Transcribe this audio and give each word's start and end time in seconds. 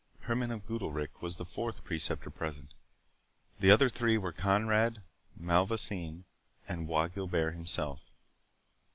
Herman 0.21 0.49
of 0.49 0.65
Goodalricke 0.65 1.21
was 1.21 1.35
the 1.37 1.45
Fourth 1.45 1.83
Preceptor 1.83 2.31
present; 2.31 2.73
the 3.59 3.69
other 3.69 3.87
three 3.87 4.17
were 4.17 4.33
Conrade, 4.33 5.03
Malvoisin, 5.39 6.23
and 6.67 6.87
Bois 6.87 7.09
Guilbert 7.09 7.51
himself. 7.51 8.09